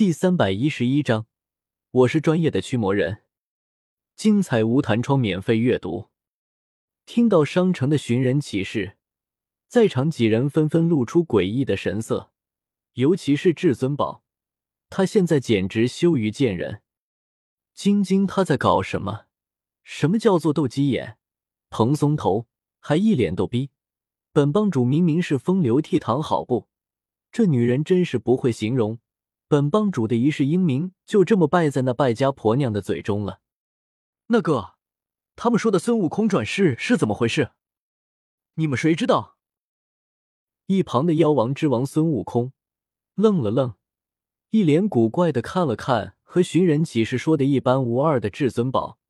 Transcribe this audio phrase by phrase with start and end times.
[0.00, 1.26] 第三百一十一章，
[1.90, 3.18] 我是专业的驱魔人。
[4.16, 6.08] 精彩无弹窗免费阅读。
[7.04, 8.96] 听到商城的寻人启事，
[9.68, 12.32] 在场几人纷纷露出诡异的神色，
[12.94, 14.24] 尤其是至尊宝，
[14.88, 16.80] 他现在简直羞于见人。
[17.74, 19.26] 晶晶他在搞什么？
[19.84, 21.18] 什么叫做斗鸡眼、
[21.68, 22.46] 蓬松头，
[22.78, 23.68] 还一脸逗逼？
[24.32, 26.68] 本帮主明明是风流倜傥，好不？
[27.30, 28.98] 这女人真是不会形容。
[29.50, 33.40] 本帮主的一世英名就这么败在那败家婆娘的嘴中了。
[34.28, 34.74] 那个，
[35.34, 37.50] 他们说的孙悟空转世是怎么回事？
[38.54, 39.38] 你们谁知道？
[40.66, 42.52] 一旁的妖王之王孙悟空
[43.16, 43.74] 愣了愣，
[44.50, 49.00] 一脸古怪的看了看和寻人启事说的一般无二的至尊宝，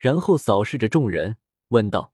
[0.00, 1.36] 然后扫视着众人，
[1.68, 2.12] 问道：“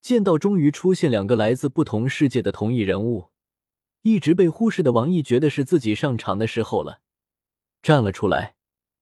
[0.00, 3.30] 见到终于出现两个来自不同世界的同一人物。”
[4.06, 7.00] 一直被忽视的王毅觉得是自己上场的时候了，
[7.82, 8.54] 站了出来，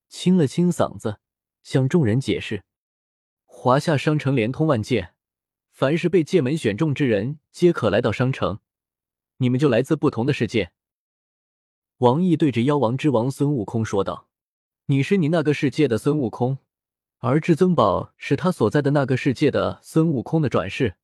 [0.08, 1.20] 清了清嗓子，
[1.62, 2.64] 向众人解释
[3.44, 5.12] ：“华夏商城连通万界，
[5.70, 8.60] 凡是被界门选中之人，皆可来到商城。
[9.36, 10.72] 你们就来自不同的世界。”
[12.00, 14.30] 王毅对着妖王之王孙悟空说道
[14.88, 16.56] ：“你是你那个世界的孙悟空，
[17.18, 20.96] 而至尊宝是他所在的那个世界的孙悟空的转世。”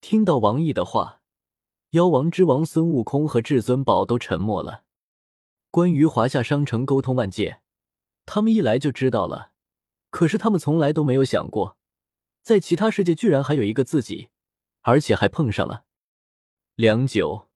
[0.00, 1.22] 听到王毅的话。
[1.94, 4.82] 妖王之王孙悟空和至尊宝都沉默了。
[5.70, 7.60] 关于华夏商城沟通万界，
[8.26, 9.52] 他们一来就知道了。
[10.10, 11.76] 可是他们从来都没有想过，
[12.42, 14.30] 在其他世界居然还有一个自己，
[14.80, 15.84] 而且还碰上了。
[16.74, 17.48] 良久，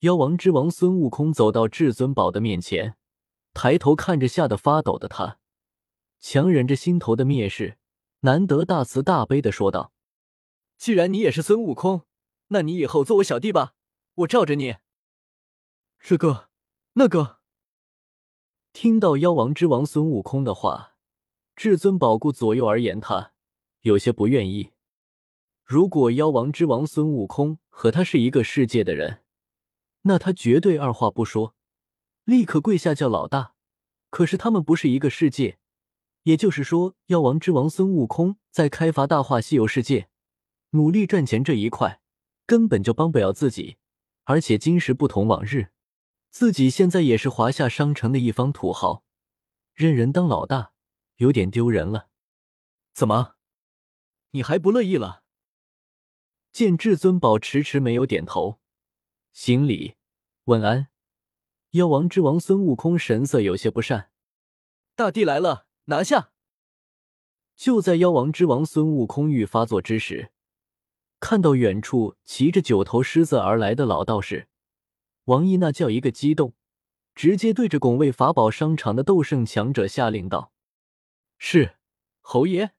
[0.00, 2.94] 妖王之王孙悟空走到至尊宝的面前，
[3.52, 5.40] 抬头看着吓得发抖的他，
[6.20, 7.78] 强忍着心头的蔑视，
[8.20, 9.92] 难得大慈大悲的说道
[10.78, 12.02] ：“既然你也是孙悟空。”
[12.48, 13.74] 那你以后做我小弟吧，
[14.14, 14.76] 我罩着你。
[15.98, 16.48] 这个，
[16.92, 17.40] 那个。
[18.72, 20.96] 听到妖王之王孙悟空的话，
[21.54, 23.32] 至尊宝顾左右而言他
[23.80, 24.72] 有些不愿意。
[25.64, 29.24] 如果妖王之王孙悟空和他是一个世界的人，
[30.02, 31.56] 那他绝对二话不说，
[32.24, 33.54] 立刻跪下叫老大。
[34.10, 35.58] 可是他们不是一个世界，
[36.22, 40.08] 也就是说，妖王之王孙悟空在开发大话西游世界，
[40.70, 42.00] 努力赚钱这一块。
[42.46, 43.76] 根本就帮不了自己，
[44.24, 45.72] 而且今时不同往日，
[46.30, 49.04] 自己现在也是华夏商城的一方土豪，
[49.74, 50.72] 任人当老大
[51.16, 52.08] 有点丢人了。
[52.94, 53.34] 怎么，
[54.30, 55.24] 你还不乐意了？
[56.52, 58.60] 见至尊宝迟迟没有点头，
[59.32, 59.96] 行礼
[60.44, 60.88] 问安。
[61.72, 64.10] 妖王之王孙悟空神色有些不善
[64.96, 66.32] ：“大帝来了，拿下！”
[67.54, 70.32] 就在妖王之王孙悟空欲发作之时。
[71.18, 74.48] 看到远处骑着九头狮子而来的老道士，
[75.24, 76.54] 王毅那叫一个激动，
[77.14, 80.52] 直接对着拱卫法宝商场的斗圣强者下令道
[81.38, 81.76] ：“是，
[82.20, 82.72] 侯爷。”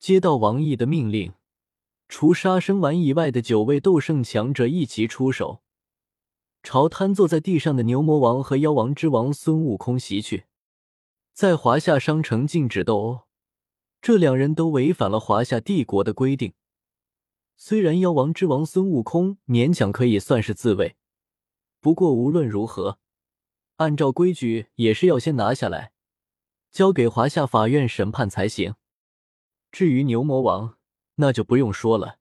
[0.00, 1.32] 接到王毅的命令，
[2.08, 5.62] 除杀生丸以外的九位斗圣强者一齐出手，
[6.62, 10.44] 朝瘫坐在地上的牛魔王和妖王之王孙悟空袭去。
[11.32, 13.20] 在华夏商城禁止斗殴，
[14.02, 16.52] 这两人都违反了华夏帝国的规定。
[17.56, 20.96] 虽然妖王之王孙悟空勉强可以算是自卫，
[21.80, 22.98] 不过无论如何，
[23.76, 25.92] 按照规矩也是要先拿下来，
[26.70, 28.74] 交给华夏法院审判才行。
[29.72, 30.76] 至于牛魔王，
[31.16, 32.18] 那就不用说了，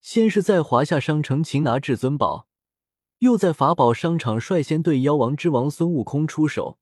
[0.00, 2.48] 先是在华夏商城擒拿至尊宝，
[3.18, 6.78] 又在法宝商场率先对妖王之王孙悟空出手，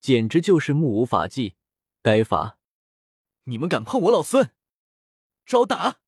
[0.00, 1.54] 简直就是目无法纪，
[2.02, 2.58] 该罚！
[3.44, 4.50] 你们敢碰我老孙，
[5.46, 6.01] 招打！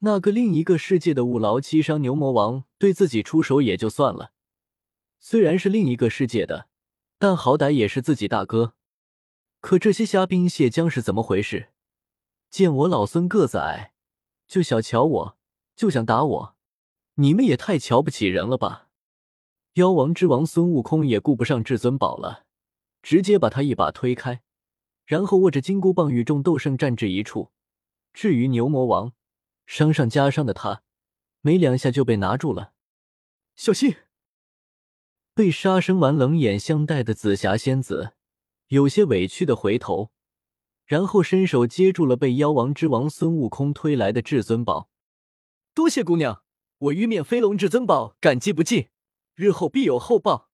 [0.00, 4.32] 那个另一个世界的五劳七伤牛魔王对自己出手也就算了，
[5.18, 6.68] 虽然是另一个世界的，
[7.18, 8.74] 但好歹也是自己大哥。
[9.60, 11.70] 可这些虾兵蟹将是怎么回事？
[12.48, 13.92] 见我老孙个子矮，
[14.46, 15.38] 就小瞧我，
[15.74, 16.56] 就想打我？
[17.14, 18.88] 你们也太瞧不起人了吧！
[19.74, 22.44] 妖王之王孙悟空也顾不上至尊宝了，
[23.02, 24.42] 直接把他一把推开，
[25.04, 27.50] 然后握着金箍棒与众斗圣战至一处。
[28.12, 29.12] 至于牛魔王，
[29.68, 30.82] 伤上加伤的他，
[31.42, 32.72] 没两下就被拿住了。
[33.54, 33.96] 小心！
[35.34, 38.14] 被杀生丸冷眼相待的紫霞仙子
[38.68, 40.10] 有些委屈的回头，
[40.86, 44.88] 然后伸手接住了被妖王之王孙悟空推来的至尊宝。
[45.74, 46.42] 多谢姑娘，
[46.78, 48.88] 我玉面飞龙至尊宝感激不尽，
[49.34, 50.48] 日后必有厚报。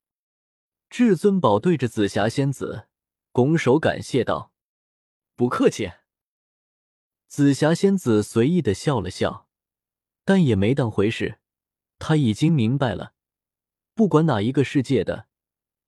[0.91, 2.89] 至尊宝对着紫霞仙子
[3.31, 4.53] 拱手感谢道
[5.37, 5.93] ：“不客气。”
[7.37, 9.49] 紫霞仙子随意的笑了笑，
[10.25, 11.41] 但也没当回事。
[11.99, 13.15] 她已经明白了，
[13.93, 15.27] 不管哪一个世界的，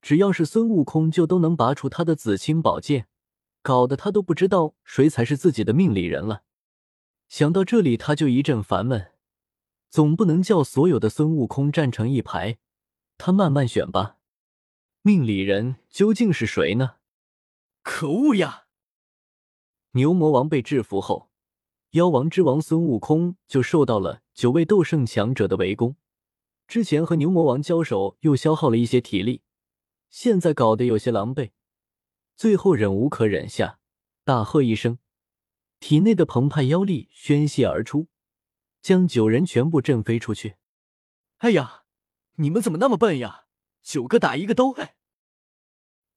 [0.03, 3.07] 只要是孙悟空，就都能拔出他的紫青宝剑，
[3.63, 6.43] 搞得他都不知道谁才是自己的命里人了。
[7.29, 9.13] 想到这里，他就一阵烦闷，
[9.89, 12.59] 总不能叫所有的孙悟空站成一排，
[13.17, 14.17] 他慢慢选吧。
[15.03, 16.97] 命里人究竟是谁呢？
[17.85, 18.65] 可恶呀！
[19.93, 21.31] 牛魔王被制服后，
[21.97, 25.97] 妖王之王孙悟空就受到了九位斗圣强者的围攻。
[26.69, 29.41] 之前和牛魔王交手又消耗了一些体力，
[30.11, 31.53] 现在搞得有些狼狈。
[32.37, 33.79] 最后忍无可忍下，
[34.25, 34.99] 大喝一声，
[35.81, 38.09] 体内的澎湃妖力宣泄而出，
[38.83, 40.57] 将九人全部震飞出去。
[41.39, 41.85] 哎呀，
[42.35, 43.45] 你们怎么那么笨呀？
[43.83, 44.97] 九个打一个都哎！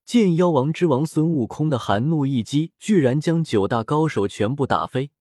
[0.04, 5.12] 见妖王之王孙悟空的寒怒一击，居然将九大高手全部打飞，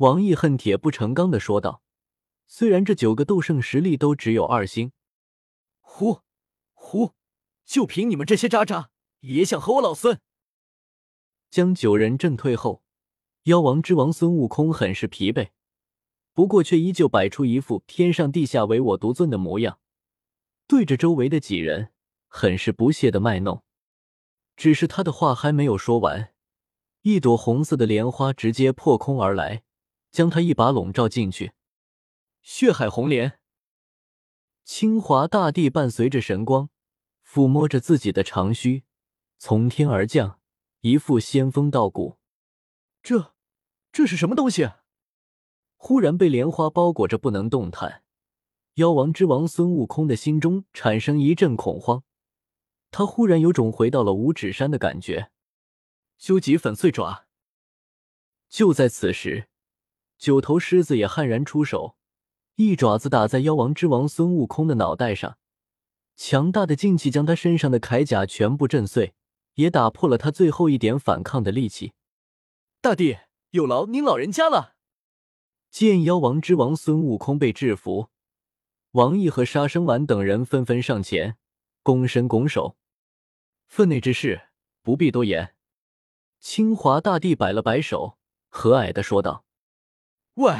[0.00, 1.82] 王毅恨铁不成钢的说道。
[2.46, 4.92] 虽然这九个斗圣实力都只有二星，
[5.80, 6.20] 呼
[6.72, 7.12] 呼，
[7.66, 8.88] 就凭你们这些渣渣，
[9.20, 10.18] 也想和我老孙？
[11.50, 12.82] 将九人震退后，
[13.42, 15.50] 妖王之王孙悟空很是疲惫，
[16.32, 19.80] 不过却依旧摆出一副天上地下唯我独尊的模样，
[20.66, 21.92] 对着周围的几人
[22.26, 23.62] 很是不屑的卖弄。
[24.56, 26.32] 只是他的话还没有说完，
[27.02, 29.62] 一朵红色的莲花直接破空而来，
[30.10, 31.52] 将他一把笼罩进去。
[32.42, 33.40] 血海红莲，
[34.64, 36.70] 清华大帝伴随着神光，
[37.26, 38.84] 抚摸着自己的长须，
[39.38, 40.40] 从天而降，
[40.80, 42.18] 一副仙风道骨。
[43.02, 43.34] 这，
[43.92, 44.70] 这是什么东西？
[45.76, 48.04] 忽然被莲花包裹着，不能动弹。
[48.74, 52.04] 妖王之王孙悟空的心中产生一阵恐慌，
[52.90, 55.30] 他忽然有种回到了五指山的感觉。
[56.16, 57.26] 究极粉碎爪。
[58.48, 59.49] 就在此时，
[60.20, 61.96] 九头狮子也悍然出手。
[62.56, 65.38] 一爪子打在妖王之王孙悟空的脑袋上，
[66.14, 69.14] 强大的劲气将他身上的铠甲全部震碎，
[69.54, 71.94] 也打破了他最后一点反抗的力气。
[72.82, 73.16] 大帝，
[73.52, 74.74] 有劳您老人家了！
[75.70, 78.10] 见妖王之王孙悟空被制服，
[78.90, 81.38] 王毅和沙生丸等人纷纷上前，
[81.82, 82.76] 躬身拱手。
[83.66, 84.48] 分内之事
[84.82, 85.54] 不必多言。
[86.40, 88.18] 清华大帝摆了摆手，
[88.50, 89.46] 和蔼的说道
[90.34, 90.54] ：“喂，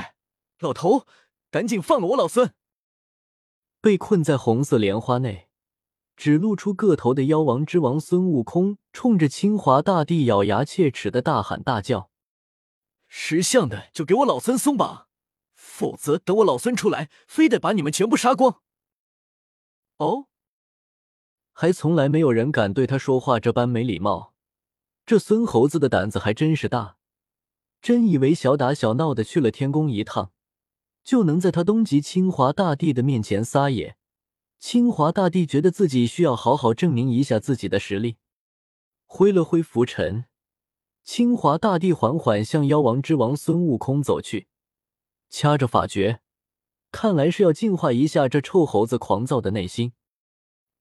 [0.59, 1.07] 老头。”
[1.51, 2.55] 赶紧放了我老孙！
[3.81, 5.49] 被困在红色莲花内，
[6.17, 12.13] 只露出个头的妖王之王孙悟空，冲着清华大帝咬牙切齿的大喊大叫
[13.09, 15.09] ：“识相的就给我老孙松绑，
[15.55, 18.63] 否则等我老孙出来，非得把你们全部杀光！”
[19.99, 20.29] 哦，
[21.51, 24.35] 还从来没有人敢对他说话这般没礼貌，
[25.05, 26.99] 这孙猴子的胆子还真是大，
[27.81, 30.33] 真以为小打小闹的去了天宫一趟。
[31.03, 33.97] 就能在他东极清华大帝的面前撒野？
[34.59, 38.19] 清华大帝觉得自己需要好好证明一下自己的实力，
[39.07, 40.27] 挥了挥拂尘，
[41.03, 44.49] 清华大帝缓缓向妖王之王孙悟空走去，
[45.31, 46.21] 掐着法诀，
[46.93, 49.95] 看来是要净化一下这臭猴子狂躁的内心。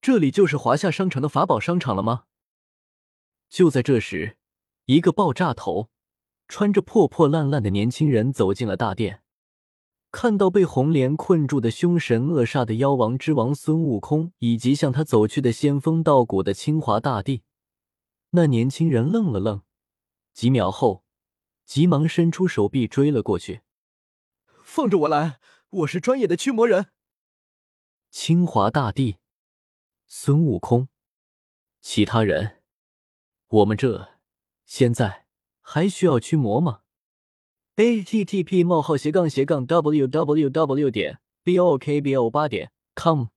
[0.02, 2.26] 这里就是华夏商城的法宝商场了吗？
[3.50, 4.38] 就在这时，
[4.86, 5.90] 一个爆炸头、
[6.50, 9.22] 穿着破破烂烂的年轻人走进了大殿。
[10.12, 17.44] 看到被红莲困住的凶神恶煞的妖王之王孙悟空，以及向他走去的仙风道骨的清华大帝，
[18.32, 19.62] 那年轻人愣了愣，
[20.34, 21.04] 几秒后，
[21.64, 23.62] 急忙伸出手臂追了过去。
[24.64, 25.40] 放着我来，
[25.70, 26.88] 我是专业的驱魔人。
[28.10, 29.18] 清华大帝，
[30.08, 30.90] 孙悟空，
[31.80, 32.64] 其他人，
[33.48, 34.10] 我们这
[34.66, 35.28] 现在
[35.72, 36.80] 还需要驱魔吗
[37.76, 43.28] ？a t t p 冒号斜杠斜杠 w w w 点 b o k b o 八点 com